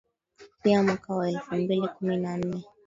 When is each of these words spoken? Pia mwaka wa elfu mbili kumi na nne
Pia 0.63 0.83
mwaka 0.83 1.13
wa 1.15 1.29
elfu 1.29 1.55
mbili 1.55 1.87
kumi 1.87 2.17
na 2.17 2.37
nne 2.37 2.63